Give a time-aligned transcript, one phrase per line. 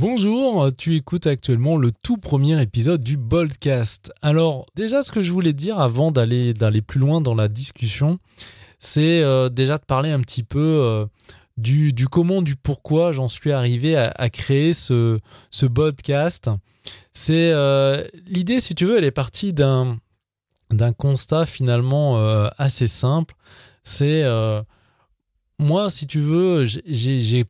[0.00, 4.10] Bonjour, tu écoutes actuellement le tout premier épisode du Boldcast.
[4.22, 8.18] Alors déjà ce que je voulais dire avant d'aller plus loin dans la discussion,
[8.78, 11.04] c'est euh, déjà de parler un petit peu euh,
[11.58, 15.18] du, du, comment, du pourquoi j'en suis arrivé à, créer ce,
[15.50, 16.48] ce podcast.
[17.12, 19.98] C'est euh, l'idée, si tu veux, elle est partie d'un
[20.70, 22.16] d'un constat finalement
[22.56, 23.34] assez simple.
[23.84, 24.24] C'est
[25.58, 27.44] moi, si tu veux, j'ai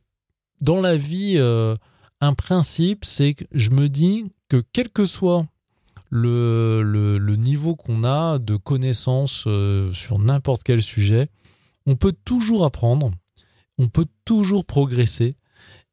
[0.59, 1.39] dans la vie
[2.21, 5.45] un principe, c'est que je me dis que quel que soit
[6.11, 11.27] le, niveau qu'on a de connaissances euh, sur n'importe quel sujet,
[11.87, 13.11] on peut toujours apprendre,
[13.77, 15.31] on peut toujours progresser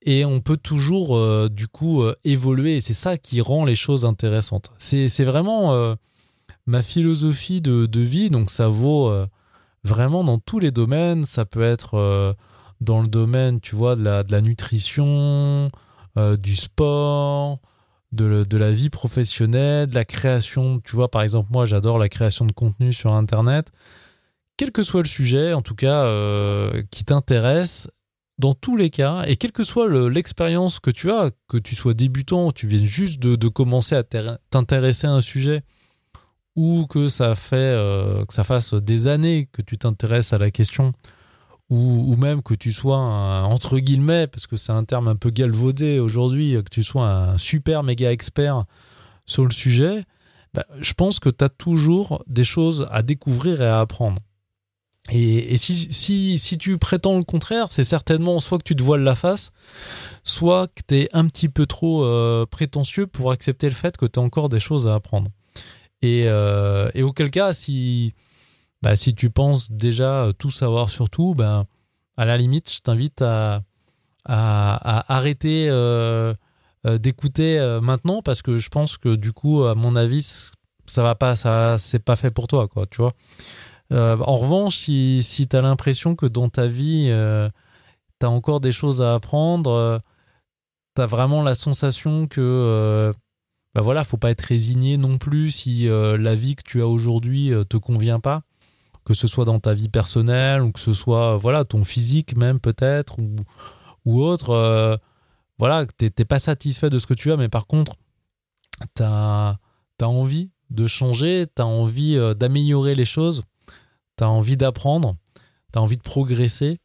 [0.02, 2.76] et on peut toujours euh, du coup euh, évoluer.
[2.76, 4.70] Et c'est ça qui rend les choses intéressantes.
[4.78, 5.96] C'est vraiment
[6.66, 9.10] ma philosophie de, vie, donc ça vaut
[9.84, 12.36] vraiment dans tous les domaines, ça peut être
[12.80, 15.70] dans le domaine, tu vois, de la nutrition,
[16.16, 17.60] euh, du sport,
[18.12, 20.80] de, la vie professionnelle, de la création.
[20.80, 23.66] Tu vois, par exemple, moi, j'adore la création de contenu sur Internet.
[24.56, 27.88] Quel que soit le sujet, en tout cas, euh, qui t'intéresse,
[28.38, 31.94] dans tous les cas, et quelle que soit l'expérience que tu as, que tu sois
[31.94, 35.62] débutant, tu viennes juste de, commencer à t'intéresser à un sujet,
[36.54, 40.50] ou que ça fait euh, que ça fasse des années que tu t'intéresses à la
[40.50, 40.92] question,
[41.70, 45.30] ou, même que tu sois un, entre guillemets, parce que c'est un terme un peu
[45.30, 48.64] galvaudé aujourd'hui, que tu sois un super méga expert
[49.26, 50.04] sur le sujet,
[50.54, 54.20] bah, je pense que tu as toujours des choses à découvrir et à apprendre.
[55.10, 59.02] Et, si, si, si, tu prétends le contraire, c'est certainement soit que tu te voiles
[59.02, 59.52] la face,
[60.22, 64.04] soit que tu es un petit peu trop euh, prétentieux pour accepter le fait que
[64.04, 65.30] tu as encore des choses à apprendre.
[66.02, 68.12] Et, euh, et auquel cas, si,
[68.82, 71.66] bah, si tu penses déjà euh, tout savoir sur tout, ben,
[72.16, 73.62] à la limite, je t'invite à,
[74.24, 76.34] à, arrêter euh,
[76.86, 80.50] euh, d'écouter maintenant parce que je pense que du coup, à mon avis,
[80.86, 83.14] ça va pas, ça, c'est pas fait pour toi, quoi, tu vois.
[83.90, 87.06] en revanche, si, si tu as l'impression que dans ta vie,
[88.20, 90.00] tu as encore des choses à apprendre,
[90.96, 93.12] tu as vraiment la sensation que
[93.74, 97.52] bah voilà, faut pas être résigné non plus si la vie que tu as aujourd'hui
[97.68, 98.42] te convient pas
[99.08, 102.60] que ce soit dans ta vie personnelle ou que ce soit voilà ton physique même
[102.60, 103.16] peut-être
[104.04, 104.50] ou, autre.
[104.50, 104.96] Euh,
[105.58, 107.92] voilà, tu n'es pas satisfait de ce que tu as, mais par contre,
[108.94, 109.58] tu as,
[110.02, 113.44] envie de changer, tu as envie euh, d'améliorer les choses,
[114.18, 115.16] tu as envie d'apprendre,
[115.72, 116.76] tu as envie de progresser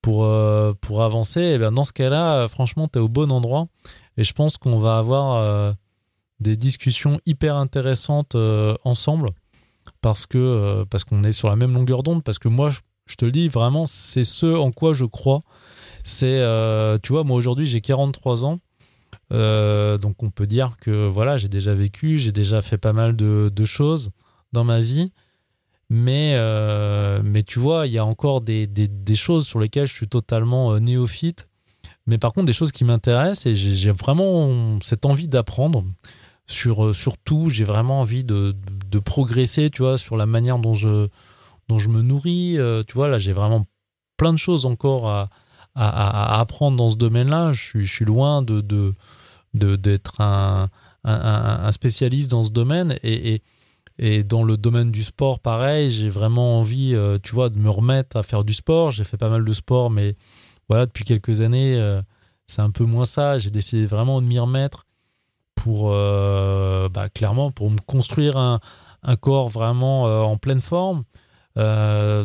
[0.00, 1.58] pour, euh, avancer.
[1.58, 3.66] Bien dans ce cas-là, franchement, tu es au bon endroit.
[4.16, 5.74] Et je pense qu'on va avoir
[6.38, 8.36] des discussions hyper intéressantes
[8.84, 9.30] ensemble
[10.04, 12.70] parce que euh, parce qu'on est sur la même longueur d'onde parce que moi
[13.06, 15.40] je te le dis vraiment c'est ce en quoi je crois.
[16.04, 18.58] C'est euh, tu vois moi aujourd'hui j'ai 43 ans
[19.32, 23.16] euh, donc on peut dire que voilà j'ai déjà vécu j'ai déjà fait pas mal
[23.16, 24.10] de, choses
[24.52, 25.10] dans ma vie.
[25.88, 26.36] Mais
[27.22, 30.78] mais tu vois il y a encore des, des, choses sur lesquelles je suis totalement
[30.80, 31.48] néophyte.
[32.06, 35.82] Mais par contre des choses qui m'intéressent et j'ai vraiment cette envie d'apprendre
[36.46, 37.48] sur, sur tout.
[37.48, 38.54] J'ai vraiment envie de,
[38.94, 41.08] de progresser, tu vois, sur la manière dont je,
[41.68, 42.58] dont je me nourris.
[42.58, 43.66] Euh, tu vois, là, j'ai vraiment
[44.16, 45.30] plein de choses encore à,
[45.74, 47.52] à, apprendre dans ce domaine-là.
[47.52, 50.68] Je suis, loin de, de, d'être un,
[51.02, 52.96] un, spécialiste dans ce domaine.
[53.02, 53.42] Et, et,
[53.98, 57.70] et, dans le domaine du sport, pareil, j'ai vraiment envie, euh, tu vois, de me
[57.70, 58.92] remettre à faire du sport.
[58.92, 60.14] J'ai fait pas mal de sport, mais
[60.68, 62.00] voilà, depuis quelques années, euh,
[62.46, 63.38] c'est un peu moins ça.
[63.38, 64.86] J'ai décidé vraiment de m'y remettre
[65.64, 68.60] pour, bah, clairement, pour me construire un,
[69.04, 71.04] un corps vraiment euh, en pleine forme.
[71.58, 72.24] Euh,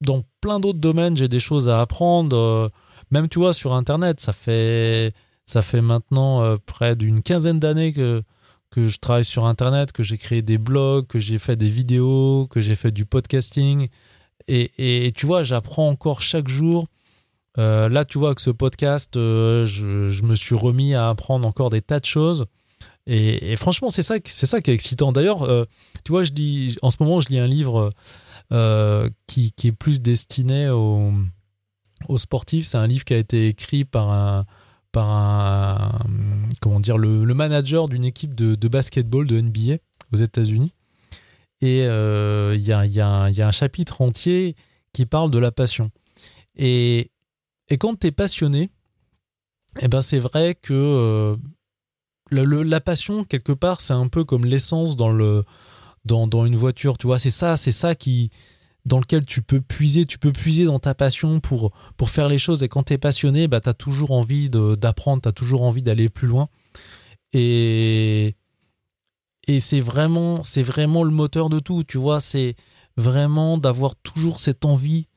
[0.00, 2.36] dans plein d'autres domaines, j'ai des choses à apprendre.
[2.36, 2.68] Euh,
[3.10, 5.12] même, tu vois, sur Internet, ça fait,
[5.46, 8.22] ça fait maintenant près d'une quinzaine d'années que,
[8.70, 12.48] que je travaille sur Internet, que j'ai créé des blogs, que j'ai fait des vidéos,
[12.50, 13.88] que j'ai fait du podcasting.
[14.48, 16.88] Et, et, tu vois, j'apprends encore chaque jour.
[17.56, 22.00] là, tu vois, avec ce podcast, je, me suis remis à apprendre encore des tas
[22.00, 22.46] de choses.
[23.06, 25.12] Et, franchement, c'est ça, c'est ça qui est excitant.
[25.12, 25.64] D'ailleurs, euh,
[26.04, 27.92] tu vois, je dis, en ce moment, je lis un livre
[28.52, 31.12] euh, qui, qui, est plus destiné aux,
[32.08, 32.66] aux sportifs.
[32.66, 34.44] C'est un livre qui a été écrit par
[34.94, 36.06] par
[36.60, 39.78] comment dire, le, le manager d'une équipe de, de, basketball de NBA
[40.12, 40.72] aux États-Unis.
[41.60, 44.54] Et euh, il y, a, y, y, a, un chapitre entier
[44.92, 45.90] qui parle de la passion.
[46.54, 47.10] Et,
[47.68, 48.70] et quand tu es passionné,
[49.80, 51.36] eh ben c'est vrai que
[52.42, 55.44] la passion, quelque part, c'est un peu comme l'essence dans, le,
[56.04, 56.98] dans, dans une voiture.
[56.98, 58.30] Tu vois, c'est ça, c'est ça qui.
[58.84, 62.38] dans lequel tu peux puiser, tu peux puiser dans ta passion pour, pour faire les
[62.38, 62.62] choses.
[62.62, 65.82] Et quand tu es passionné, bah, tu as toujours envie d'apprendre, tu as toujours envie
[65.82, 66.48] d'aller plus loin.
[67.32, 68.36] Et,
[69.46, 72.20] et c'est vraiment, vraiment le moteur de tout, tu vois.
[72.20, 72.54] C'est
[72.96, 75.08] vraiment d'avoir toujours cette envie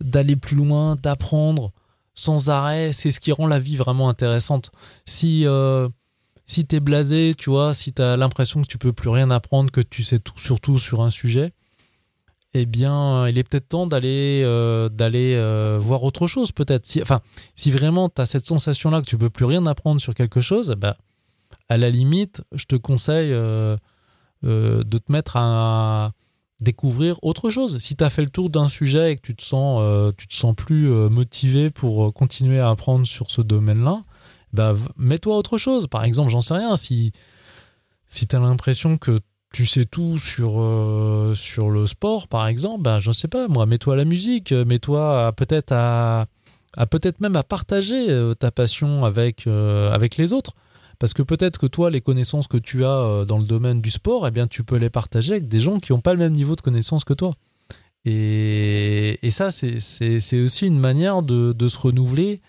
[0.00, 1.72] d'aller plus loin, d'apprendre
[2.14, 2.92] sans arrêt.
[2.92, 4.70] C'est ce qui rend la vie vraiment intéressante.
[5.06, 5.88] Si, euh,
[6.46, 9.30] si tu es blasé, tu vois, si tu as l'impression que tu peux plus rien
[9.30, 11.52] apprendre, que tu sais tout surtout sur un sujet,
[12.54, 16.86] eh bien, il est peut-être temps d'aller euh, euh, voir autre chose, peut-être.
[16.86, 17.20] Si, enfin,
[17.56, 20.74] si vraiment tu as cette sensation-là que tu peux plus rien apprendre sur quelque chose,
[20.78, 20.96] bah,
[21.68, 23.76] à la limite, je te conseille euh,
[24.44, 26.12] de te mettre à
[26.60, 27.78] découvrir autre chose.
[27.80, 29.82] Si tu as fait le tour d'un sujet et que tu te sens,
[30.16, 34.04] tu te sens plus motivé pour continuer à apprendre sur ce domaine-là,
[34.54, 35.88] bah, mets-toi autre chose.
[35.88, 37.12] Par exemple, j'en sais rien, si,
[38.08, 39.18] si tu as l'impression que
[39.52, 43.48] tu sais tout sur, euh, sur le sport, par exemple, ben, je ne sais pas,
[43.48, 46.26] moi, mets-toi à la musique, mets-toi peut-être à,
[46.76, 50.52] à peut-être même à partager euh, ta passion avec, euh, avec les autres.
[51.00, 54.28] Parce que peut-être que toi, les connaissances que tu as dans le domaine du sport,
[54.28, 56.54] eh bien, tu peux les partager avec des gens qui n'ont pas le même niveau
[56.54, 57.34] de connaissances que toi.
[58.04, 62.40] Et, et ça, c'est aussi une manière de, de, se renouveler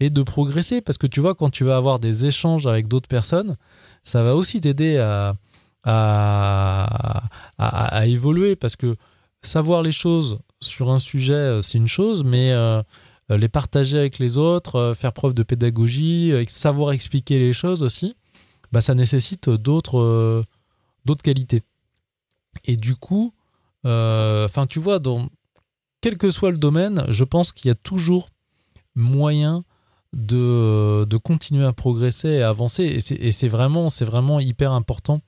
[0.00, 0.80] et de progresser.
[0.80, 3.56] Parce que tu vois, quand tu vas avoir des échanges avec d'autres personnes,
[4.02, 5.36] ça va aussi t'aider à,
[5.84, 8.96] à, évoluer parce que
[9.42, 12.82] savoir les choses sur un sujet, euh, c'est une chose, mais euh,
[13.28, 18.14] les partager avec les autres, euh, faire preuve de pédagogie, savoir expliquer les choses aussi,
[18.72, 20.44] bah, ça nécessite d'autres
[21.04, 21.62] d'autres qualités.
[22.64, 23.34] Et du coup,
[23.84, 25.28] enfin, tu vois, dans,
[26.00, 28.30] quel que soit le domaine, je pense qu'il y a toujours
[28.94, 29.64] moyen
[30.14, 32.84] de, de continuer à progresser et à avancer.
[33.10, 35.20] Et c'est vraiment, vraiment hyper important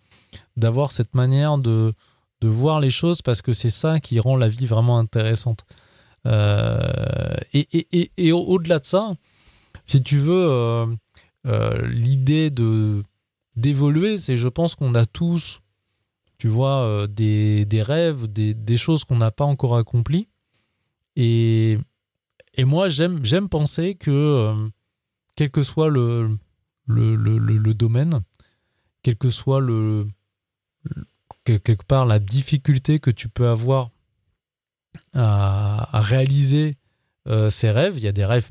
[0.57, 1.93] d'avoir cette manière de,
[2.41, 5.65] de voir les choses parce que c'est ça qui rend la vie vraiment intéressante.
[6.27, 9.15] Euh, et, et, et, au-delà de ça,
[9.85, 10.87] si tu veux, euh,
[11.47, 13.03] euh, l'idée de
[13.55, 15.61] d'évoluer, c'est je pense qu'on a tous,
[16.37, 20.29] tu vois, des, des, rêves, des, des choses qu'on n'a pas encore accomplies.
[21.15, 21.79] Et,
[22.57, 24.69] et moi, j'aime, penser que,
[25.37, 26.39] quel que soit le
[27.75, 28.21] domaine,
[29.03, 30.07] quel que soit le,
[31.45, 33.91] quelque part la difficulté que tu peux avoir
[35.15, 36.77] à, réaliser
[37.29, 37.99] euh, ces rêves.
[37.99, 38.51] Il y a des rêves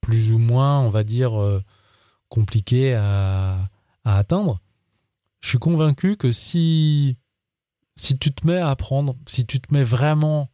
[0.00, 1.62] plus ou moins, on va dire, euh,
[2.28, 3.68] compliqués à,
[4.04, 4.60] atteindre.
[5.40, 7.16] Je suis convaincu que si,
[7.96, 10.50] si tu te mets à apprendre, si tu te mets vraiment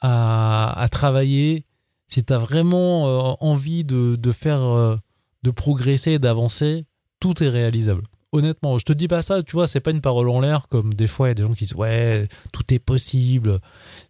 [0.00, 1.64] à, travailler,
[2.12, 4.98] si tu as vraiment euh, envie de, de faire,
[5.42, 6.84] de progresser, d'avancer,
[7.20, 10.28] tout est réalisable honnêtement, je te dis pas ça, tu vois, c'est pas une parole
[10.30, 12.78] en l'air comme des fois il y a des gens qui disent ouais, tout est
[12.78, 13.60] possible,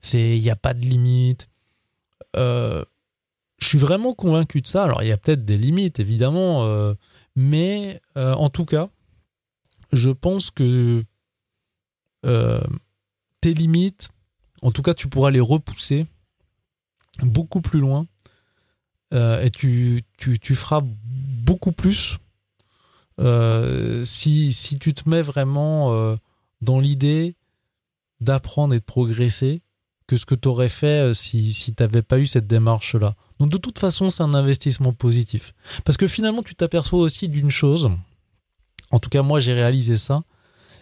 [0.01, 1.49] c'est il n'y a pas de limite.
[2.37, 2.85] Euh,
[3.61, 4.85] je suis vraiment convaincu de ça.
[4.85, 6.95] Alors il y a peut-être des limites évidemment, euh,
[7.37, 8.89] mais euh, en tout cas,
[9.93, 11.03] je pense que
[13.41, 14.11] tes limites,
[14.63, 16.07] en tout cas, tu pourras les repousser
[17.21, 18.07] beaucoup plus loin
[19.13, 22.17] et tu, tu, tu feras beaucoup plus
[23.21, 26.17] euh, si, si, tu te mets vraiment euh,
[26.61, 27.37] dans l'idée
[28.21, 29.63] d'apprendre et de progresser
[30.07, 33.15] que ce que tu aurais fait euh, si, si tu n'avais pas eu cette démarche-là.
[33.39, 35.55] Donc de toute façon, c'est un investissement positif.
[35.85, 37.91] Parce que finalement, tu t'aperçois aussi d'une chose,
[38.91, 40.23] en tout cas moi j'ai réalisé ça,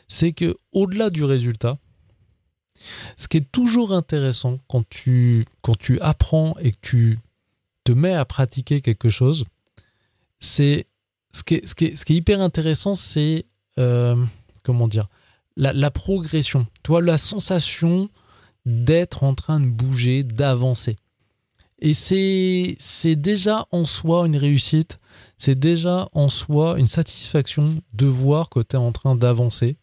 [0.08, 1.78] c'est que au-delà du résultat,
[3.18, 7.18] ce qui est toujours intéressant quand tu, quand tu apprends et que tu
[7.84, 9.44] te mets à pratiquer quelque chose,
[10.38, 10.86] c'est
[11.32, 13.46] ce qui est, ce qui est, ce qui est hyper intéressant, c'est
[13.78, 14.16] euh,
[14.62, 15.08] comment dire
[15.56, 16.66] la, progression.
[16.82, 18.08] Tu vois, la sensation
[18.66, 20.96] d'être en train de bouger, d'avancer.
[21.80, 24.98] Et c'est, c'est déjà en soi une réussite,
[25.38, 29.76] c'est déjà en soi une satisfaction de voir que tu es en train d'avancer,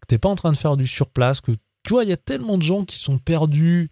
[0.00, 1.52] que tu n'es pas en train de faire du surplace, que
[1.86, 3.90] tu vois, il y a tellement de gens qui sont perdus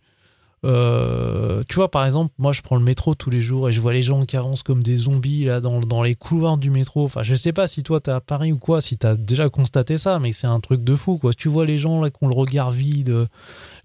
[0.65, 3.81] euh, tu vois, par exemple, moi je prends le métro tous les jours et je
[3.81, 7.05] vois les gens qui avancent comme des zombies là dans, les couloirs du métro.
[7.05, 9.99] Enfin, je sais pas si toi t'es à Paris ou quoi, si t'as déjà constaté
[9.99, 11.35] ça, mais c'est un truc de fou quoi.
[11.35, 13.29] Tu vois les gens là qui ont le regard vide,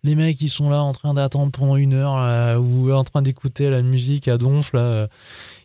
[0.03, 3.69] les mecs qui sont là en train d'attendre pendant une heure ou en train d'écouter
[3.69, 5.09] la musique à donf là.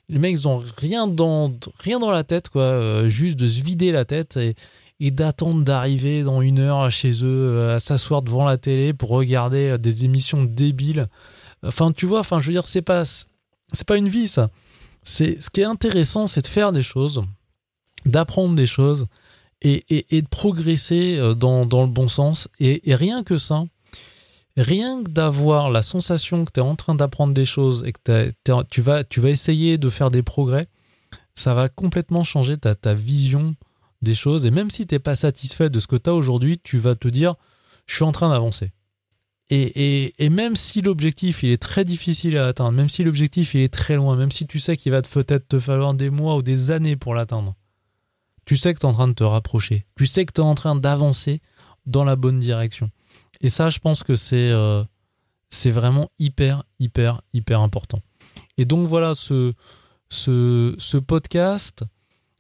[0.09, 3.63] Les mecs ils ont rien dans, rien dans la tête quoi, euh, juste de se
[3.63, 4.55] vider la tête et,
[5.01, 9.11] et d'attendre d'arriver dans une heure chez eux, euh, à s'asseoir devant la télé pour
[9.11, 11.09] regarder euh, des émissions débiles.
[11.65, 14.51] Enfin, tu vois, enfin, je veux dire, c'est pas, c'est pas une vie, ça.
[15.03, 17.23] C'est, ce qui est intéressant, c'est de faire des choses,
[18.07, 19.07] d'apprendre des choses
[19.63, 22.49] et, et, de progresser euh, dans, dans, le bon sens.
[22.61, 23.65] Et, rien que ça,
[24.57, 28.31] rien que d'avoir la sensation que tu es en train d'apprendre des choses et que
[28.71, 30.67] tu, vas, tu vas essayer de faire des progrès,
[31.35, 33.55] ça va complètement changer ta, ta vision
[34.05, 34.47] des choses.
[34.47, 36.95] Et même si tu n'es pas satisfait de ce que tu as aujourd'hui, tu vas
[36.95, 37.35] te dire,
[37.87, 38.73] je suis en train d'avancer.
[39.51, 43.61] Et, et, même si l'objectif il est très difficile à atteindre, même si l'objectif il
[43.61, 46.43] est très loin, même si tu sais qu'il va peut-être te falloir des mois ou
[46.43, 47.55] des années pour l'atteindre,
[48.47, 50.45] tu sais que tu es en train de te rapprocher, tu sais que tu es
[50.45, 51.43] en train d'avancer
[51.85, 52.91] dans la bonne direction.
[53.43, 54.83] Et ça, je pense que c'est euh,
[55.67, 58.01] vraiment hyper, hyper, hyper important.
[58.57, 59.53] Et donc voilà, ce,
[60.09, 61.85] ce podcast,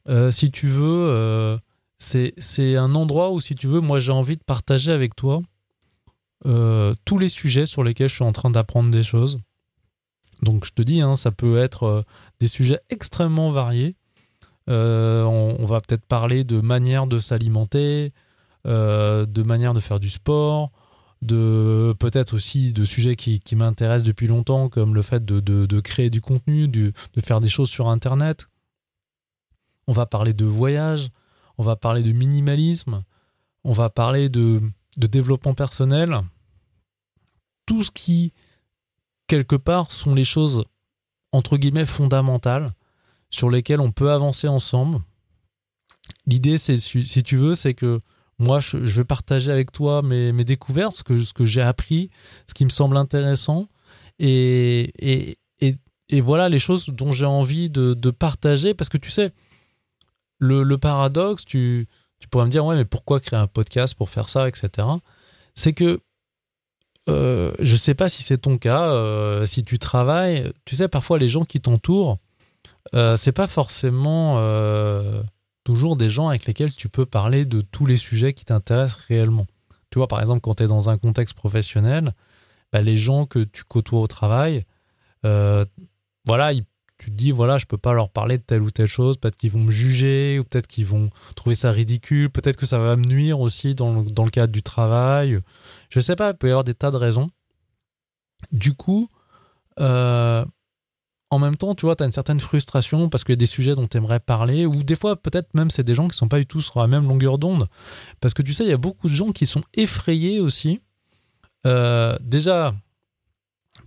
[0.09, 1.57] euh, si tu veux, euh,
[1.99, 5.41] c'est un endroit où, si tu veux, moi j'ai envie de partager avec toi
[6.47, 9.41] euh, tous les sujets sur lesquels je suis en train d'apprendre des choses.
[10.43, 12.05] Donc je te dis, hein, ça peut être
[12.41, 13.97] des sujets extrêmement variés.
[14.67, 18.13] On, va peut-être parler de manière de s'alimenter,
[18.67, 20.71] de manière de faire du sport,
[21.23, 26.21] de peut-être aussi de sujets qui, m'intéressent depuis longtemps, comme le fait de, créer du
[26.21, 26.93] contenu, de
[27.23, 28.49] faire des choses sur Internet.
[29.87, 31.09] On va parler de voyage,
[31.59, 33.03] on va parler de minimalisme,
[33.65, 34.61] on va parler de
[34.97, 36.21] développement personnel,
[37.67, 38.33] tout ce qui,
[39.27, 40.65] quelque part, sont les choses,
[41.33, 42.73] entre guillemets, fondamentales
[43.31, 44.99] sur lesquelles on peut avancer ensemble.
[46.27, 48.01] L'idée, c'est, si tu veux, c'est que
[48.39, 52.11] moi, je, vais partager avec toi mes, découvertes, ce que, j'ai appris,
[52.47, 53.69] ce qui me semble intéressant.
[54.19, 54.93] Et,
[56.13, 58.75] voilà les choses dont j'ai envie de, partager.
[58.75, 59.33] Parce que tu sais,
[60.45, 64.29] le, paradoxe, tu, tu pourrais me dire, ouais, mais pourquoi créer un podcast pour faire
[64.29, 64.89] ça, etc.
[65.55, 66.01] C'est que
[67.09, 71.19] euh, je sais pas si c'est ton cas, euh, si tu travailles, tu sais, parfois
[71.19, 72.19] les gens qui t'entourent,
[72.95, 75.23] euh, c'est pas forcément euh,
[75.65, 79.47] toujours des gens avec lesquels tu peux parler de tous les sujets qui t'intéressent réellement.
[79.91, 82.13] Tu vois, par exemple, quand tu es dans un contexte professionnel,
[82.73, 84.65] bah, les gens que tu côtoies au travail,
[85.23, 86.65] voilà, ils
[86.99, 89.37] tu te dis, voilà, je peux pas leur parler de telle ou telle chose, peut-être
[89.37, 92.97] qu'ils vont me juger, ou peut-être qu'ils vont trouver ça ridicule, peut-être que ça va
[92.97, 95.39] me nuire aussi dans le, cadre du travail.
[95.91, 97.31] Je sais pas, il peut y avoir des tas de raisons.
[98.53, 99.09] Du coup,
[99.81, 100.45] euh,
[101.31, 103.47] en même temps, tu vois, tu as une certaine frustration parce qu'il y a des
[103.47, 106.29] sujets dont tu aimerais parler, ou des fois, peut-être même, c'est des gens qui sont
[106.29, 107.67] pas du tout sur la même longueur d'onde.
[108.21, 110.81] Parce que tu sais, il y a beaucoup de gens qui sont effrayés aussi.
[111.67, 112.75] Euh, déjà,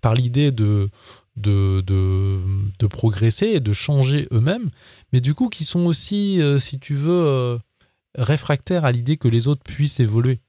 [0.01, 0.89] par l'idée de,
[1.37, 4.69] de, de, progresser et de changer eux-mêmes,
[5.13, 7.57] mais du coup qui sont aussi, euh, si tu veux, euh,
[8.17, 10.39] réfractaires à l'idée que les autres puissent évoluer.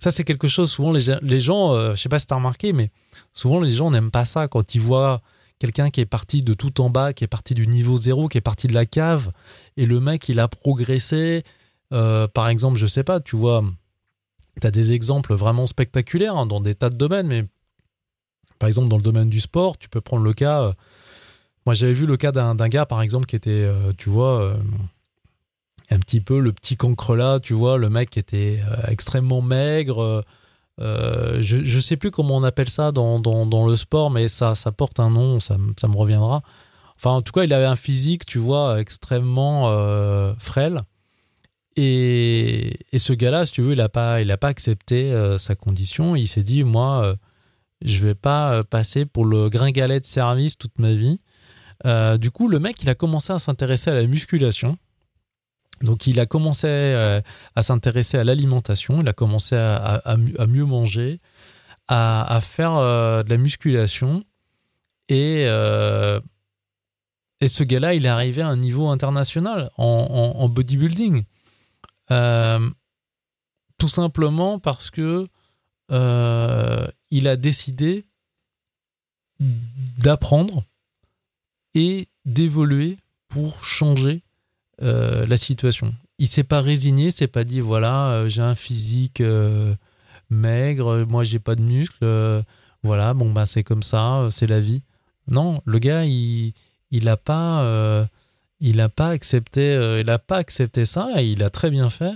[0.00, 2.36] Ça, c'est quelque chose, souvent les, les gens, euh, je sais pas si tu as
[2.36, 2.90] remarqué, mais
[3.32, 5.22] souvent les gens n'aiment pas ça quand ils voient
[5.58, 8.36] quelqu'un qui est parti de tout en bas, qui est parti du niveau zéro, qui
[8.38, 9.32] est parti de la cave,
[9.76, 11.44] et le mec, il a progressé.
[11.90, 13.64] par exemple, je sais pas, tu vois,
[14.60, 17.46] tu as des exemples vraiment spectaculaires hein, dans des tas de domaines, mais
[18.58, 20.62] par exemple, dans le domaine du sport, tu peux prendre le cas.
[20.62, 20.72] Euh,
[21.64, 24.56] moi, j'avais vu le cas d'un gars, par exemple, qui était, euh, tu vois, euh,
[25.90, 30.24] un petit peu le petit cancre là, tu vois, le mec qui était extrêmement maigre.
[30.78, 34.72] je ne sais plus comment on appelle ça dans, dans, le sport, mais ça, ça
[34.72, 36.42] porte un nom, ça, ça, me reviendra.
[36.96, 39.70] Enfin, en tout cas, il avait un physique, tu vois, extrêmement
[40.38, 40.82] frêle.
[41.76, 45.54] Et, et, ce gars-là, si tu veux, il n'a pas, il a pas accepté sa
[45.54, 46.16] condition.
[46.16, 47.16] Il s'est dit, moi,
[47.82, 51.20] je vais pas euh, passer pour le gringalet de service toute ma vie.
[51.84, 54.78] Euh, du coup, le mec, il a commencé à s'intéresser à la musculation.
[55.82, 57.20] Donc, il a commencé euh,
[57.54, 60.16] à s'intéresser à l'alimentation, il a commencé à,
[60.48, 61.18] mieux manger,
[61.88, 64.24] à, faire de la musculation.
[65.10, 71.24] Et, et ce gars-là, il est arrivé à un niveau international en bodybuilding.
[72.08, 75.26] tout simplement parce que
[75.92, 78.04] euh, il a décidé
[79.98, 80.64] d'apprendre
[81.74, 84.22] et d'évoluer pour changer
[84.82, 85.94] euh, la situation.
[86.18, 89.22] Il s'est pas résigné, s'est pas dit voilà euh, j'ai un physique
[90.30, 92.44] maigre, moi j'ai pas de muscles,
[92.82, 94.82] voilà bon bah c'est comme ça, c'est la vie.
[95.28, 96.52] Non, le gars il
[96.90, 98.08] il a pas
[98.60, 102.14] il a pas accepté il a pas accepté ça et il a très bien fait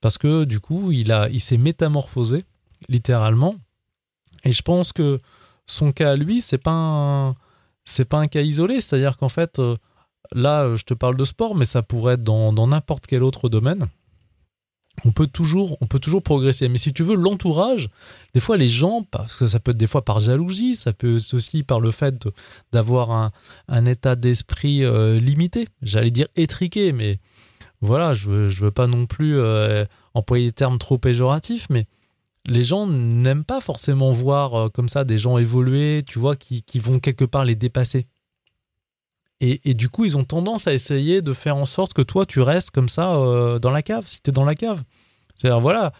[0.00, 2.44] parce que du coup il a il s'est métamorphosé
[2.88, 3.56] littéralement.
[4.44, 5.20] Et je pense que
[5.66, 7.34] son cas lui, c'est pas
[7.84, 8.80] c'est pas un cas isolé.
[8.80, 9.76] C'est-à-dire qu'en fait, euh,
[10.32, 13.86] là, je te parle de sport, mais ça pourrait être dans n'importe quel autre domaine.
[15.04, 16.68] On peut toujours, on peut toujours progresser.
[16.68, 17.88] Mais si tu veux, l'entourage,
[18.32, 21.16] des fois, les gens, parce que ça peut être des fois par jalousie, ça peut
[21.16, 22.28] être aussi par le fait
[22.72, 23.30] d'avoir
[23.68, 25.66] un, état d'esprit euh, limité.
[25.82, 27.18] J'allais dire étriqué, mais
[27.80, 31.86] voilà, je veux, je veux pas non plus euh, employer des termes trop péjoratifs, mais
[32.46, 36.62] les gens n'aiment pas forcément voir euh, comme ça des gens évoluer, tu vois, qui,
[36.78, 38.06] vont quelque part les dépasser.
[39.40, 42.40] Et, du coup, ils ont tendance à essayer de faire en sorte que toi, tu
[42.40, 44.82] restes comme ça euh, dans la cave, si tu es dans la cave.
[45.34, 45.92] C'est-à-dire, voilà,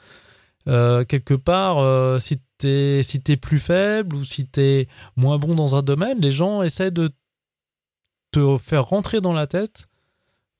[0.67, 1.77] euh, quelque part,
[2.23, 4.87] si tu plus faible ou si tu
[5.17, 7.11] moins bon dans un domaine, les gens essaient de
[8.31, 9.89] te faire rentrer dans la tête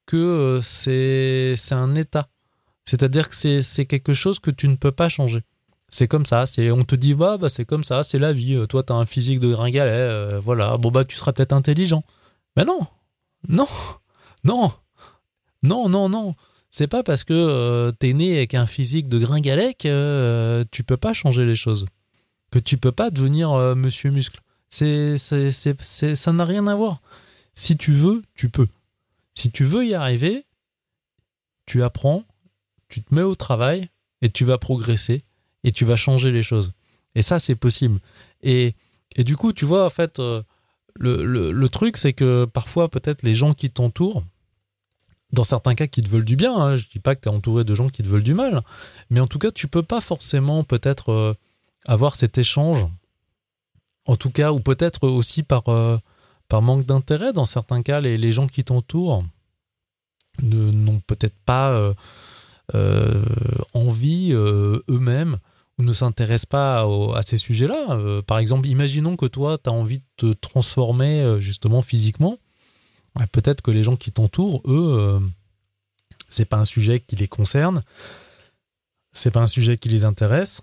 [0.05, 2.29] que c'est un état.
[2.85, 5.43] C'est-à-dire que c'est quelque chose que tu ne peux pas changer.
[5.95, 8.59] C'est comme ça, on te dit bah, bah c'est comme ça, c'est la vie.
[8.69, 10.77] Toi tu as un physique de gringalet, voilà.
[10.77, 12.03] Bon bah tu seras peut-être intelligent.
[12.57, 12.81] Mais non.
[13.49, 13.69] Non.
[14.43, 14.73] Non.
[15.63, 16.35] Non non non.
[16.73, 20.83] C'est pas parce que euh, t'es né avec un physique de gringalet que euh, tu
[20.83, 21.87] peux pas changer les choses.
[22.51, 24.41] Que tu peux pas devenir euh, monsieur muscle.
[24.71, 27.03] Ça n'a rien à voir.
[27.55, 28.67] Si tu veux, tu peux.
[29.35, 30.45] Si tu veux y arriver,
[31.67, 32.25] tu apprends,
[32.89, 33.89] tu te mets au travail
[34.23, 35.23] et tu vas progresser
[35.65, 36.73] et tu vas changer les choses.
[37.17, 37.99] Et ça, c'est possible.
[38.43, 38.75] Et,
[39.17, 40.45] et du coup, tu vois, en fait, le,
[41.25, 44.23] le, le truc, c'est que parfois, peut-être les gens qui t'entourent,
[45.35, 46.57] dans certains cas qui te veulent du bien.
[46.57, 46.77] Hein.
[46.77, 48.63] Je dis pas que tu es entouré de gens qui te veulent du mal,
[49.11, 51.33] mais en tout cas, tu peux pas forcément peut-être euh,
[51.87, 52.87] avoir cet échange.
[54.07, 55.99] En tout cas, ou peut-être aussi par, euh,
[56.49, 57.33] par manque d'intérêt.
[57.33, 59.25] Dans certains cas, les, les gens qui t'entourent
[60.43, 61.93] n'ont peut-être pas
[62.75, 63.25] euh,
[63.73, 65.39] envie eux-mêmes
[65.79, 68.23] ou ne s'intéressent pas à, ces sujets-là.
[68.27, 72.39] par exemple, imaginons que toi, tu as envie de te transformer justement physiquement
[73.31, 75.21] peut-être que les gens qui t'entourent, eux, euh,
[76.29, 77.83] c'est pas un sujet qui les concerne,
[79.13, 80.63] c'est pas un sujet qui les intéresse,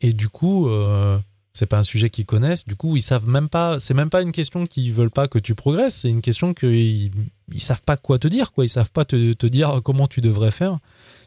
[0.00, 1.18] et du coup, euh,
[1.52, 2.64] c'est pas un sujet qu'ils connaissent.
[2.64, 3.80] Du coup, ils savent même pas.
[3.80, 6.02] C'est même pas une question qu'ils veulent pas que tu progresses.
[6.02, 7.10] C'est une question qu'ils
[7.52, 8.52] ils savent pas quoi te dire.
[8.52, 10.78] Quoi, ils savent pas te, dire comment tu devrais faire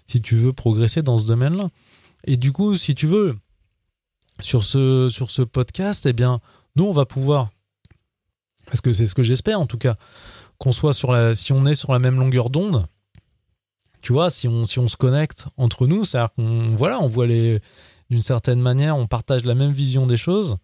[0.07, 1.69] si tu veux progresser dans ce domaine-là.
[2.25, 3.35] Et du coup, si tu veux,
[4.41, 6.39] sur ce sur ce podcast, eh bien,
[6.75, 7.49] nous on va pouvoir
[8.65, 9.95] parce que c'est ce que j'espère en tout cas,
[10.57, 12.85] qu'on soit sur la, si on est sur la même longueur d'onde,
[14.01, 17.27] tu vois, si on, si on se connecte entre nous, c'est-à-dire qu'on voilà, on voit
[17.27, 17.59] les,
[18.09, 20.57] d'une certaine manière, on partage la même vision des choses,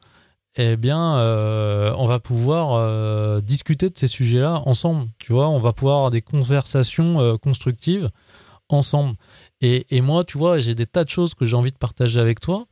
[0.55, 5.08] eh bien, euh, on va pouvoir euh, discuter de ces sujets-là ensemble.
[5.19, 8.10] Tu vois, on va pouvoir avoir des conversations euh, constructives
[8.69, 9.15] ensemble.
[9.62, 12.19] Et, et, moi, tu vois, j'ai des tas de choses que j'ai envie de partager
[12.19, 12.65] avec toi.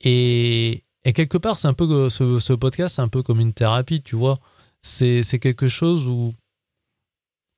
[0.00, 3.52] Et, et quelque part, c'est un peu ce, ce podcast, c'est un peu comme une
[3.52, 4.38] thérapie, tu vois.
[4.82, 6.32] C'est quelque chose où,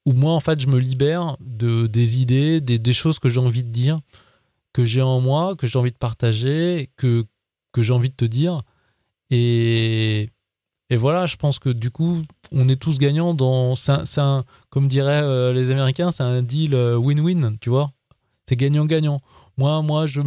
[0.07, 3.41] où moi, en fait, je me libère de, des idées, des, des choses que j'ai
[3.41, 4.01] envie de dire,
[4.73, 7.25] que j'ai en moi, que j'ai envie de partager, que,
[7.73, 8.62] que j'ai envie de te dire.
[9.31, 10.31] Et,
[10.92, 12.20] et voilà, je pense que du coup,
[12.52, 13.76] on est tous gagnants dans.
[13.76, 14.20] C'est
[14.68, 17.92] comme diraient euh, les Américains, c'est un deal euh, win-win, tu vois.
[18.46, 19.22] C'est gagnant-gagnant.
[19.57, 20.20] Moi, moi, je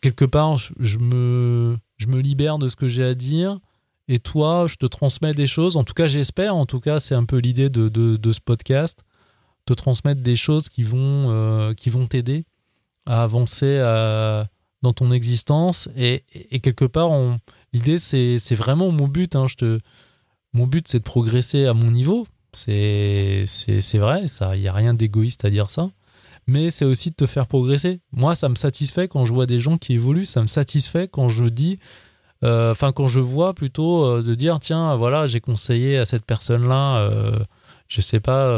[0.00, 3.60] quelque part, je me, je me libère de ce que j'ai à dire.
[4.08, 5.76] Et toi, je te transmets des choses.
[5.76, 6.56] En tout cas, j'espère.
[6.56, 9.04] En tout cas, c'est un peu l'idée de, de, ce podcast.
[9.64, 11.72] Te transmettre des choses qui vont euh,
[12.10, 12.46] t'aider
[13.06, 13.78] à avancer
[14.82, 15.88] dans ton existence.
[15.96, 17.12] Et, et quelque part,
[17.74, 19.36] l'idée, c'est vraiment mon but.
[19.36, 19.46] Hein.
[19.46, 19.80] Je te,
[20.54, 22.26] mon but, c'est de progresser à mon niveau.
[22.54, 23.44] C'est
[23.94, 25.90] vrai, il n'y a rien d'égoïste à dire ça
[26.46, 28.00] mais c'est aussi de te faire progresser.
[28.12, 31.28] Moi, ça me satisfait quand je vois des gens qui évoluent, ça me satisfait quand
[31.28, 31.78] je dis,
[32.44, 36.26] euh, enfin, quand je vois plutôt euh, de dire, tiens, voilà, j'ai conseillé à cette
[36.26, 37.38] personne-là, euh,
[37.88, 38.48] je sais pas,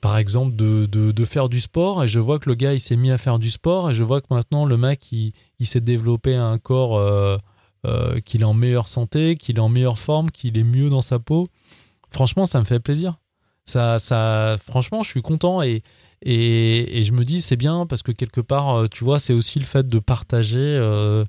[0.00, 2.96] par exemple, de, de, faire du sport, et je vois que le gars, il s'est
[2.96, 5.80] mis à faire du sport, et je vois que maintenant, le mec, il, il s'est
[5.80, 7.00] développé un corps,
[8.24, 11.18] qu'il est en meilleure santé, qu'il est en meilleure forme, qu'il est mieux dans sa
[11.18, 11.48] peau.
[12.10, 13.20] Franchement, ça me fait plaisir
[13.70, 15.82] ça, ça, franchement, je suis content et,
[16.22, 19.58] et, je me dis c'est bien parce que quelque part, euh, tu vois, c'est aussi
[19.58, 21.24] le fait de partager euh,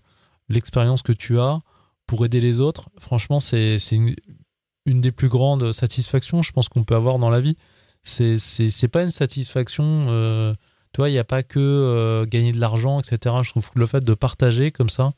[0.50, 1.60] l'expérience que tu as
[2.08, 2.89] pour aider les autres.
[3.00, 7.56] Franchement, c'est une, des plus grandes satisfactions, je pense, qu'on peut avoir dans la vie.
[8.04, 10.06] C'est pas une satisfaction.
[10.08, 10.54] Euh,
[10.94, 13.36] tu vois, il n'y a pas que gagner de l'argent, etc.
[13.44, 15.12] Je trouve que le fait de partager comme ça,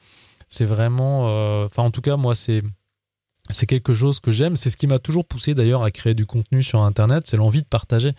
[0.50, 1.26] c'est vraiment.
[1.65, 2.63] Enfin, en tout cas, moi, c'est
[3.50, 4.56] c'est quelque chose que j'aime.
[4.56, 7.28] C'est ce qui m'a toujours poussé d'ailleurs à créer du contenu sur Internet.
[7.28, 8.13] C'est l'envie de partager.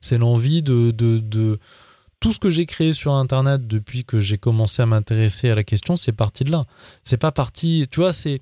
[0.00, 1.58] C'est l'envie de, de,
[2.20, 5.64] Tout ce que j'ai créé sur Internet depuis que j'ai commencé à m'intéresser à la
[5.64, 6.64] question, c'est parti de là.
[7.04, 7.86] C'est pas parti.
[7.90, 8.40] Tu vois, c'est.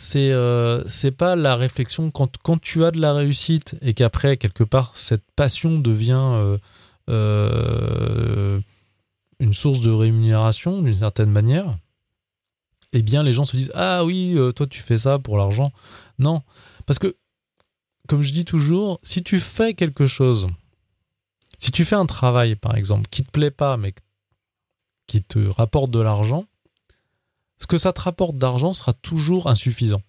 [0.00, 4.36] C'est euh, c'est pas la réflexion quand, quand tu as de la réussite et qu'après
[4.36, 6.56] quelque part cette passion devient euh,
[7.10, 8.60] euh,
[9.40, 11.76] une source de rémunération d'une certaine manière
[12.92, 15.72] eh bien les gens se disent ah oui toi tu fais ça pour l'argent.
[16.20, 16.42] Non.
[16.86, 17.16] Parce que
[18.06, 20.46] comme je dis toujours si tu fais quelque chose
[21.58, 23.92] Si tu fais un travail, par exemple, qui te plaît pas, mais
[25.08, 26.46] qui te rapporte de l'argent,
[27.58, 30.02] ce que ça te rapporte d'argent sera toujours insuffisant.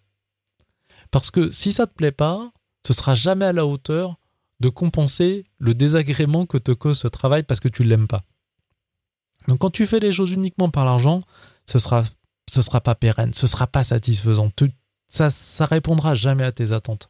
[1.11, 2.51] Parce que si ça te plaît pas,
[2.85, 4.17] ce sera jamais à la hauteur
[4.59, 8.23] de compenser le désagrément que te cause ce travail parce que tu l'aimes pas.
[9.47, 11.23] Donc quand tu fais les choses uniquement par l'argent,
[11.65, 12.03] ce sera
[12.49, 14.51] ce sera pas pérenne, ce sera pas satisfaisant.
[15.07, 17.09] ça ça répondra jamais à tes attentes.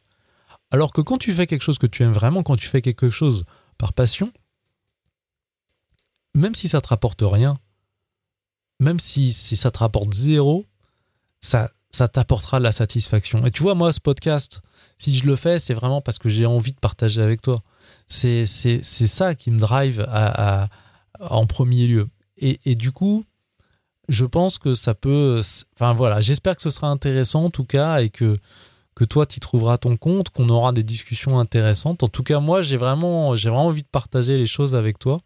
[0.70, 3.10] Alors que quand tu fais quelque chose que tu aimes vraiment, quand tu fais quelque
[3.10, 3.44] chose
[3.78, 4.32] par passion,
[6.34, 7.54] même si ça te rapporte rien,
[8.80, 10.64] même si, si ça te rapporte zéro,
[11.40, 13.44] ça, ça t'apportera de la satisfaction.
[13.46, 14.62] Et tu vois, moi, ce podcast,
[14.98, 17.62] si je le fais, c'est vraiment parce que j'ai envie de partager avec toi.
[18.08, 20.06] C'est ça qui me drive
[21.20, 22.08] en premier lieu.
[22.38, 23.24] Et, et, du coup,
[24.08, 25.42] je pense que ça peut.
[25.74, 28.36] Enfin voilà, j'espère que ce sera intéressant en tout cas et que,
[28.94, 32.02] que toi, tu trouveras ton compte, qu'on aura des discussions intéressantes.
[32.02, 35.18] En tout cas, moi, j'ai vraiment, vraiment envie de partager les choses avec toi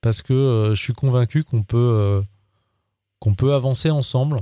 [0.00, 2.22] parce que euh, je suis convaincu qu'on peut, euh,
[3.26, 4.38] qu'on peut avancer ensemble.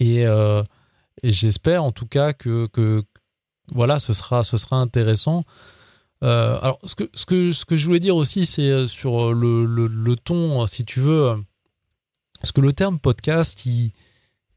[0.00, 0.64] Euh,
[1.22, 3.04] et, j'espère en tout cas que,
[3.72, 5.44] voilà, ce sera, ce sera intéressant.
[6.20, 10.66] alors, ce que, ce, que, ce que je voulais dire aussi, c'est sur le, ton,
[10.66, 11.36] si tu veux,
[12.40, 13.92] parce que le terme podcast, il,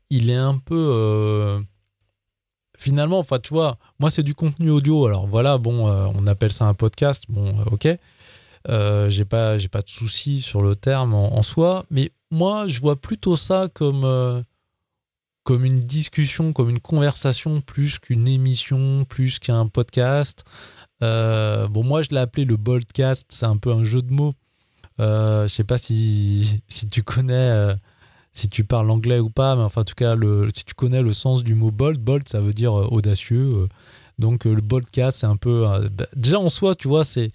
[0.10, 1.64] il est un peu
[2.80, 5.06] finalement, enfin, tu vois, moi, c'est du contenu audio.
[5.06, 7.26] Alors voilà, bon, on appelle ça un podcast.
[7.30, 7.88] Bon, ok.
[8.70, 13.00] Euh, j'ai pas, pas de souci sur le terme en, soi, mais moi, je vois
[13.00, 14.42] plutôt ça comme euh,
[15.44, 20.44] comme une discussion, comme une conversation, plus qu'une émission, plus qu'un podcast.
[21.04, 23.28] Euh, bon, moi, je l'ai appelé le Boldcast.
[23.30, 24.34] C'est un peu un jeu de mots.
[25.00, 27.76] je sais pas si si tu connais.
[28.34, 30.16] si tu parles anglais ou pas, mais enfin, en tout cas,
[30.56, 33.68] si tu connais le sens du mot bold, bold, ça veut dire audacieux.
[34.18, 35.66] Donc le podcast, c'est un peu...
[35.92, 37.32] Bah, déjà en soi, tu vois, c'est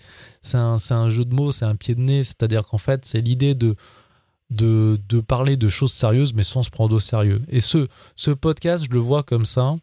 [0.54, 2.24] un, un, jeu de mots, c'est un pied de nez.
[2.24, 3.76] C'est-à-dire qu'en fait, c'est l'idée de,
[4.50, 7.42] de, de, parler de choses sérieuses, mais sans se prendre au sérieux.
[7.48, 9.76] Et ce, ce podcast, je le vois comme ça.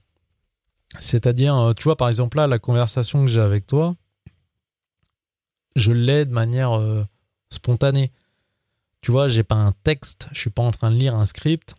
[0.99, 3.95] C'est-à-dire, euh, tu vois, par exemple, là, la conversation que j'ai avec toi,
[5.75, 7.04] je l'ai de manière euh,
[7.49, 8.12] spontanée.
[9.01, 11.75] Tu vois, j'ai pas un texte, je suis pas en train de lire un script.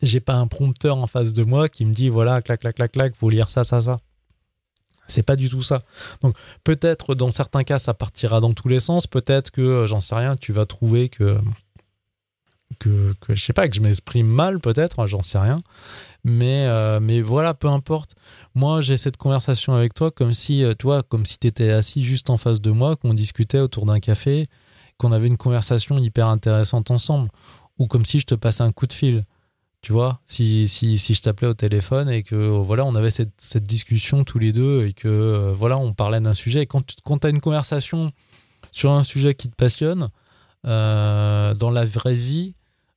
[0.00, 2.92] J'ai pas un prompteur en face de moi qui me dit voilà, clac, clac, clac,
[2.92, 4.00] clac, faut lire ça, ça, ça.
[5.06, 5.82] C'est pas du tout ça.
[6.22, 9.06] Donc peut-être dans certains cas ça partira dans tous les sens.
[9.06, 11.38] Peut-être que euh, j'en sais rien, tu vas trouver que
[12.78, 15.62] que, que je sais pas que je m'exprime mal peut-être, hein, j'en sais rien.
[16.24, 18.14] Mais euh, mais voilà, peu importe.
[18.54, 21.70] Moi j'ai cette conversation avec toi comme si euh, tu vois comme si tu étais
[21.70, 24.46] assis juste en face de moi, qu'on discutait autour d'un café,
[24.98, 27.28] qu'on avait une conversation hyper intéressante ensemble,
[27.78, 29.24] ou comme si je te passais un coup de fil.
[29.80, 33.32] Tu vois, si, si, si je t'appelais au téléphone et que voilà, on avait cette,
[33.38, 36.62] cette discussion tous les deux et que euh, voilà, on parlait d'un sujet.
[36.62, 38.12] Et quand, quand tu as une conversation
[38.70, 40.08] sur un sujet qui te passionne,
[40.64, 42.54] dans la vraie vie,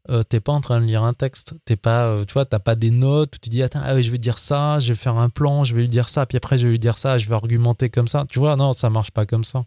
[0.10, 1.56] euh, t'es pas en train de lire un texte.
[1.66, 4.18] T'es pas, tu vois, t'as pas des notes où tu dis attends, ah je vais
[4.18, 6.68] dire ça, je vais faire un plan, je vais lui dire ça, puis après je
[6.68, 8.26] vais lui dire ça, je vais argumenter comme ça.
[8.30, 9.66] Tu vois, non, ça marche pas comme ça.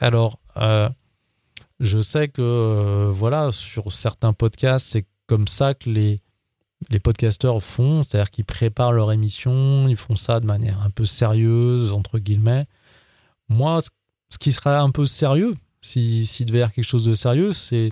[0.00, 0.38] Alors,
[1.80, 6.20] je sais que voilà, sur certains podcasts, c'est comme ça que les
[6.90, 11.04] les podcasteurs font, c'est-à-dire qu'ils préparent leur émission, ils font ça de manière un peu
[11.04, 12.66] sérieuse, entre guillemets.
[13.48, 17.14] Moi, ce qui sera un peu sérieux, s'il si, devait y avoir quelque chose de
[17.14, 17.90] sérieux, c'est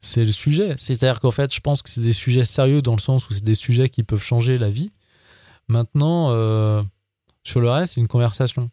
[0.00, 0.74] c'est le sujet.
[0.76, 3.44] C'est-à-dire qu'en fait, je pense que c'est des sujets sérieux dans le sens où c'est
[3.44, 4.90] des sujets qui peuvent changer la vie.
[5.68, 6.82] Maintenant, euh,
[7.44, 8.70] sur le reste, c'est une conversation.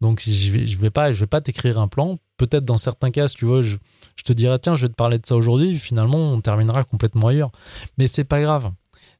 [0.00, 2.18] Donc, je vais, je vais pas, je vais pas t'écrire un plan.
[2.36, 3.76] Peut-être dans certains cas, si tu vois, je,
[4.24, 5.78] te dirais tiens, je vais te parler de ça aujourd'hui.
[5.78, 7.50] Finalement, on terminera complètement ailleurs.
[7.98, 8.70] Mais c'est pas grave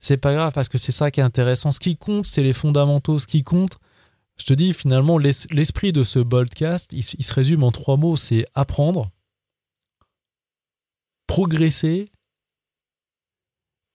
[0.01, 1.73] c'est pas grave parce que c'est ça qui est intéressant.
[1.73, 3.18] Ce qui compte, c'est les fondamentaux.
[3.18, 3.79] Ce qui compte,
[4.38, 8.47] je te dis finalement, l'esprit de ce podcast, il, se résume en trois mots c'est
[8.55, 9.11] apprendre,
[11.29, 12.09] progresser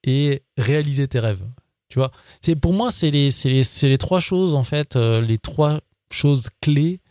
[0.06, 1.46] et réaliser tes rêves.
[1.89, 5.38] Tu vois, c'est pour moi, c'est les, les, les, trois choses en fait, euh, les
[5.38, 7.02] trois choses clés,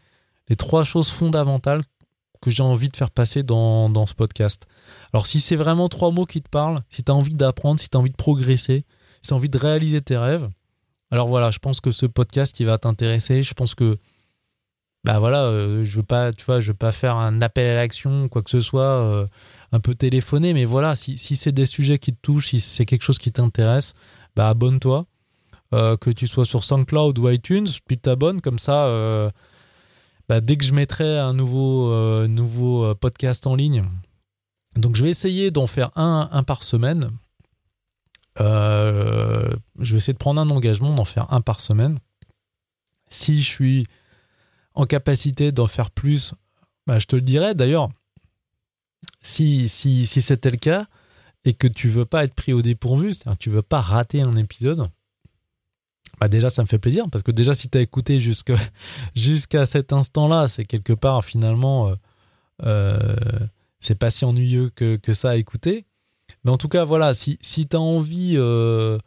[0.49, 1.83] les trois choses fondamentales
[2.41, 4.67] que j'ai envie de faire passer dans, dans ce podcast.
[5.13, 7.89] Alors si c'est vraiment trois mots qui te parlent, si tu as envie d'apprendre, si
[7.89, 8.85] tu as envie de progresser,
[9.21, 10.49] si tu as envie de réaliser tes rêves,
[11.11, 13.99] alors voilà, je pense que ce podcast il va t'intéresser, je pense que
[15.05, 17.75] bah voilà, euh, je veux pas, tu vois, je veux pas faire un appel à
[17.75, 19.27] l'action, quoi que ce soit, euh,
[19.73, 22.87] un peu téléphoné, mais voilà, si, si c'est des sujets qui te touchent, si c'est
[22.87, 23.95] quelque chose qui t'intéresse,
[24.37, 25.07] bah abonne-toi.
[25.75, 29.33] Euh, que tu sois sur SoundCloud ou iTunes, tu t'abonnes, comme ça,
[30.29, 33.83] bah, dès que je mettrai un nouveau, nouveau podcast en ligne,
[34.77, 37.11] donc je vais essayer d'en faire un, un par semaine.
[38.39, 41.99] Je vais essayer de prendre un engagement d'en faire un par semaine.
[43.09, 43.87] Si je suis
[44.75, 46.35] en capacité d'en faire plus,
[46.87, 47.89] bah, je te le dirais d'ailleurs,
[49.21, 50.87] si, si, si c'était le cas
[51.45, 54.35] et que tu veux pas être pris au dépourvu, c'est-à-dire tu veux pas rater un
[54.35, 54.89] épisode,
[56.21, 58.21] bah déjà ça me fait plaisir parce que déjà si tu as écouté
[59.15, 61.95] jusqu'à cet instant-là, c'est quelque part finalement euh,
[62.65, 63.17] euh,
[63.81, 65.85] c'est pas si ennuyeux que, que, ça à écouter.
[66.45, 68.99] Mais en tout cas, voilà, si, si tu as envie euh,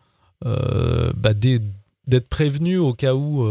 [0.43, 3.47] bah, d'être prévenu au cas où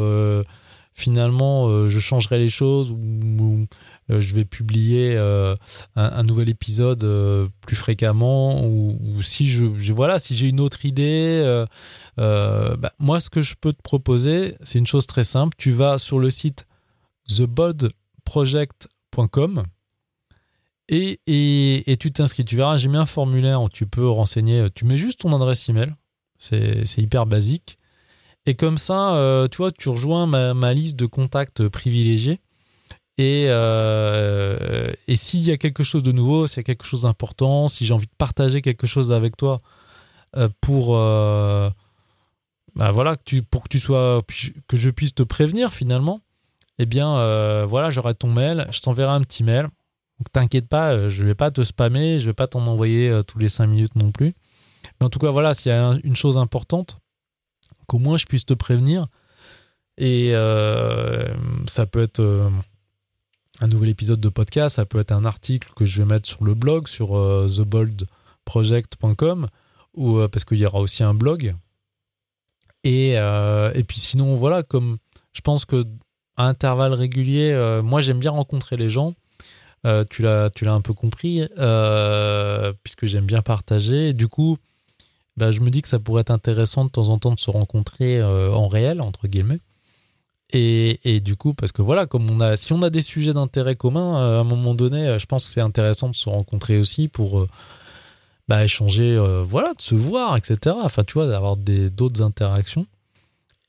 [0.95, 3.67] finalement je changerai les choses ou
[4.11, 5.57] euh, je vais publier euh,
[5.97, 11.65] un, nouvel épisode euh, plus fréquemment ou, si je, voilà si j'ai une autre idée
[12.17, 15.99] bah, moi ce que je peux te proposer c'est une chose très simple tu vas
[15.99, 16.67] sur le site
[17.29, 19.63] theboldproject.com
[20.91, 22.45] et, et, et, tu t'inscris.
[22.45, 24.69] Tu verras, j'ai mis un formulaire où tu peux renseigner.
[24.75, 25.95] Tu mets juste ton adresse email.
[26.37, 27.79] C'est hyper basique.
[28.47, 32.41] Et comme ça, tu vois, tu rejoins ma, liste de contacts privilégiés.
[33.17, 37.03] Et, euh, et s'il y a quelque chose de nouveau, s'il y a quelque chose
[37.03, 39.59] d'important, si j'ai envie de partager quelque chose avec toi
[40.37, 41.71] euh, pour, euh,
[42.75, 44.23] bah voilà, que pour que tu sois,
[44.67, 46.21] que je puisse te prévenir finalement,
[46.79, 49.69] eh bien voilà, j'aurai ton mail, je t'enverrai un petit mail.
[50.19, 53.49] Donc t'inquiète pas, je vais pas te spammer, je vais pas t'en envoyer tous les
[53.49, 54.35] 5 minutes non plus.
[55.01, 56.99] Mais en tout cas, voilà, s'il y a une chose importante,
[57.87, 59.07] qu'au moins je puisse te prévenir.
[59.99, 60.33] Et
[61.67, 62.51] ça peut être
[63.61, 66.45] un nouvel épisode de podcast, ça peut être un article que je vais mettre sur
[66.45, 69.49] le blog, sur euh, theboldproject.com,
[69.95, 71.55] ou euh, parce qu'il y aura aussi un blog.
[72.83, 74.99] Et, euh, et puis sinon, voilà, comme
[75.33, 75.85] je pense que
[76.37, 79.15] à intervalles réguliers, moi j'aime bien rencontrer les gens.
[80.11, 81.49] tu l'as un peu compris,
[82.83, 84.15] puisque j'aime bien partager.
[84.15, 84.59] du coup,
[85.37, 87.51] bah, je me dis que ça pourrait être intéressant de temps en temps de se
[87.51, 89.61] rencontrer en réel, entre guillemets.
[90.57, 93.75] Et, du coup, parce que voilà, comme on a, si on a des sujets d'intérêt
[93.75, 96.79] commun, euh, à un moment donné, euh, je pense que c'est intéressant de se rencontrer
[96.79, 97.49] aussi pour euh,
[98.47, 99.19] bah, échanger,
[99.49, 100.77] voilà, de se voir, etc.
[100.83, 102.87] Enfin, tu vois, d'avoir d'autres interactions.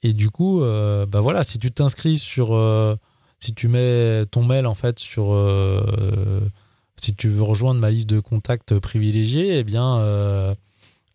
[0.03, 2.49] Et du coup, bah voilà, si tu t'inscris sur,
[3.39, 5.33] si tu mets ton mail en fait sur,
[6.97, 10.55] si tu veux rejoindre ma liste de contacts privilégiés, eh bien,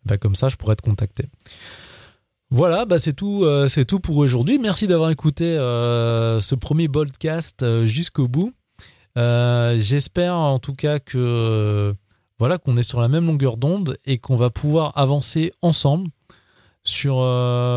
[0.05, 1.29] bah, comme ça, je pourrais te contacter.
[2.53, 4.59] Voilà, bah c'est tout, euh, c'est pour aujourd'hui.
[4.59, 8.53] Merci d'avoir écouté euh, ce premier podcast euh, jusqu'au bout.
[9.15, 11.93] J'espère en tout cas que
[12.39, 16.09] voilà qu'on est sur la même longueur d'onde et qu'on va pouvoir avancer ensemble
[16.83, 17.17] sur,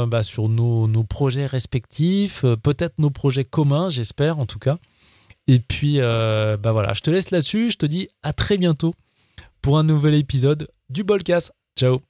[0.09, 4.79] bah, nos, projets respectifs, peut-être nos projets communs, j'espère en tout cas.
[5.47, 7.71] Et puis je te laisse là-dessus.
[7.71, 8.93] Je te dis à très bientôt
[9.63, 11.53] pour un nouvel épisode du podcast.
[11.77, 12.01] Ciao